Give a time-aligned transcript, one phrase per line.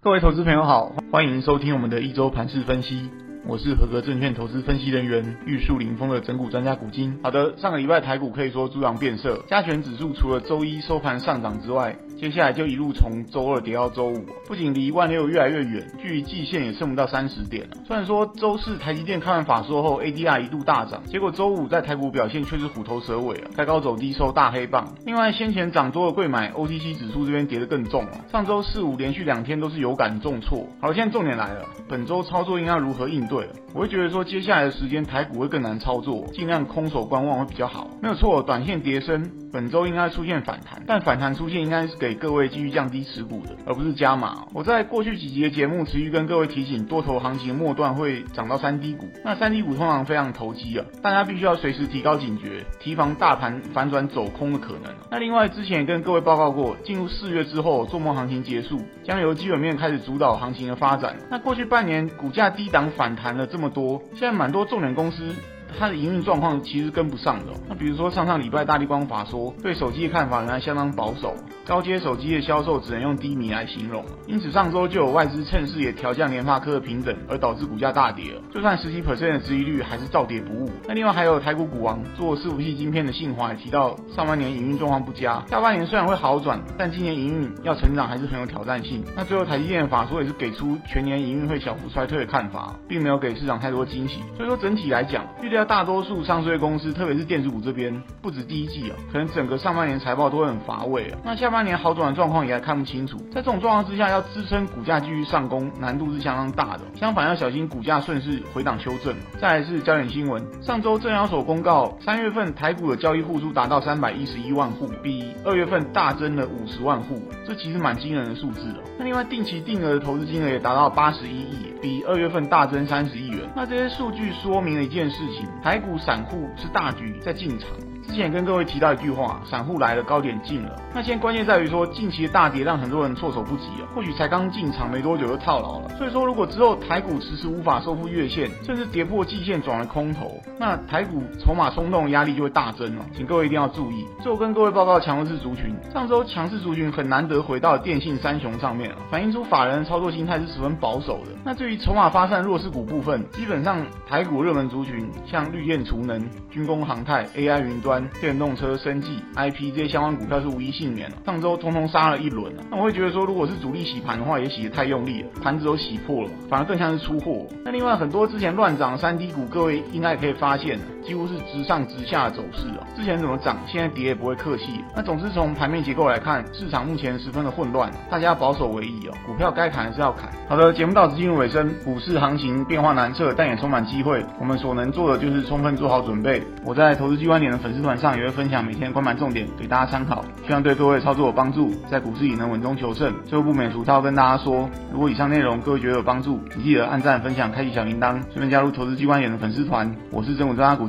[0.00, 3.10] 各位投资朋友好，欢迎收听我们的一周盘势分析。
[3.44, 7.18] 我是合格证券投资分析人员玉树临风的整股专家古今。
[7.20, 17.76] 好的，上个礼拜台股可以说猪羊变色，加权指数除了周一收盘上涨之外，接下来就一路从周二跌到周五，不仅离万六越来越远，距离季线也剩不到三十点了。
[17.86, 24.94] 虽然说周四台积电看完法说后，ADR 一度大涨，结果周五在台股表现却是虎头蛇尾啊，开高走低收大黑棒。
[25.06, 30.66] 另外，先前涨多的贵买 OTC 指数这边跌得更重了，上周四五连续两天都是有感重挫。
[30.80, 33.48] 好，现在重点来了，本周操作应该如何应对？
[33.74, 37.88] 我会觉得说，接下来的时间台股会更难操作，尽量空手观望会比较好。
[38.02, 44.46] 没有错，短线跌深，本周应该出现反弹，但反弹出现应该是给给各位继续降低持股的，而不是加码。
[44.54, 54.84] 我在过去几集的节目持续跟各位提醒，多头行情末段会涨到三低股，那三低股通常非常投机啊，大家必须要随时提高警觉，提防大盘反转走空的可能。
[55.10, 61.14] 那另外之前也跟各位报告过，进入四月之后，做梦行情结束，将由基本面开始主导行情的发展。
[61.30, 65.34] 那过去半年股价低档反弹了这么多，现在蛮多重点公司。
[65.78, 67.52] 它的营运状况其实跟不上的。
[67.68, 71.36] 那比如说上上礼拜大立光法说，对手机的看法仍然相当保守，
[71.68, 74.02] 高阶手机的销售只能用低迷来形容。
[74.26, 78.40] 因此上周就有外资趁势也调降联发科的平等，而导致股价大跌了。
[78.54, 80.70] 就算十几 percent 的殖利率，还是照跌不误。
[80.86, 89.04] 那另外还有台股股王做伺服器晶片的信华也提到，上半年营运状况不佳，下半年虽然会好转，但今年营运要成长还是很有挑战性。
[89.14, 94.20] 那最后台积电的法说也是给出全年营运会小幅衰退的看法，并没有给市场太多惊喜。
[94.38, 101.18] 所以说整体来讲，预料大多数上市公司，特别是电子股这边，不止第一季啊，可能整个上半年财报都会很乏味啊。
[101.22, 103.16] 那下半年好转的状况也还看不清楚。
[103.30, 106.84] 在这种状况之下，要支撑股价继续上攻，难度是相当大的。
[106.94, 109.14] 相反，要小心股价顺势回档修正。
[109.40, 118.82] 再来是焦点新闻，上周证交所公告，三月份台股的交易户数达到三百一十一万户，比二月份大增了五十万户，这其实蛮惊人的数字哦。
[118.98, 123.40] 那另外定期定额的投资金额也达到八十一亿，比二月份大增三十亿元。
[123.54, 127.68] 那这些数据说明了一件事情，台股散户是大举在进场。
[128.08, 130.74] 之前跟各位提到一句话，散户来了，高点进了。
[130.94, 135.90] 那现在关键在于说，近期的大跌让很多人措手不及啊，或许才刚进场没多久就套牢了。
[135.90, 143.04] 所以说，如果之后台股迟迟无法收复月线，甚至跌破季线转为空头，那台股筹码松动压力就会大增了。
[143.14, 144.06] 请各位一定要注意。
[144.22, 151.32] 最后跟各位报告强势族群，上周强势族群很难得回到电信三雄上面了，反映出法人的操作心态是十分保守的。
[151.44, 157.97] 那至于筹码发散弱势股部分，基本上台股热门族群像绿电储能、军工航太、AI 云端。
[158.20, 162.64] 电动车、生技、IP 这些相关股票是无一幸免了，上周通通杀了一轮啊。
[162.70, 167.46] 那我会觉得说，如果是主力洗盘的话，也洗得太用力了，盘子都洗破了，反而更像是出货。
[167.64, 172.86] 那另外很多之前乱涨三低股，各位应该也可以发现，几乎是直上直下的走势哦。
[172.94, 174.84] 之前怎么涨，现在跌也不会客气。
[174.94, 179.14] 那总之从盘面结构来看，市场目前十分的混乱，大家保守为宜哦。
[179.26, 180.28] 股票该砍还是要砍。
[180.46, 184.22] 好的，节目到此进入尾声，股市行情变化难测，但也充满机会。
[184.38, 186.42] 我们所能做的就是充分做好准备。
[186.62, 193.14] 我在投资机关点的粉丝团上也会分享每天关盘重点给大家参考，希望对各位操作有帮助，在股市里能稳中求胜。
[193.24, 199.90] 最后不免俗套跟大家说，如果以上内容各位觉得有帮助，请记得按赞、分享、开启小铃铛，顺便加入投资机关点的粉丝团。
[200.10, 200.86] 我是整股专家古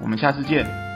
[0.00, 0.91] 我们下次见。